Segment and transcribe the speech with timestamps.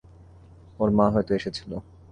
[0.79, 1.71] ওর মা হয়তো এসেছিল।